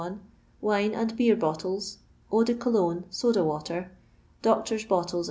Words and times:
Wine 0.61 1.11
& 1.15 1.15
Beer 1.15 1.35
Bottles 1.35 1.99
Eau 2.31 2.43
de 2.43 2.55
Cologne, 2.55 3.03
Soda 3.11 3.43
Water 3.43 3.91
Doctor*' 4.41 4.79
Bottles, 4.89 5.19
Ac. 5.19 5.19